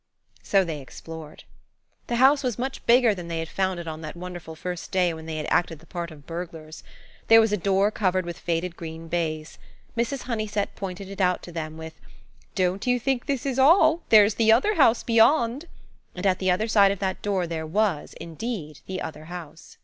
[0.41, 1.43] So they explored.
[2.07, 5.13] The house was much bigger than they had found it on that wonderful first day
[5.13, 6.83] when they had acted the part of burglars.
[7.27, 9.59] There was a door covered with faded green baize.
[9.95, 10.23] Mrs.
[10.23, 12.01] Honeysett pointed it out to them with,
[12.55, 15.65] "Don't you think this is all: there's the other house beyond;"
[16.15, 19.77] and at the other side of that door there was, indeed, the other house.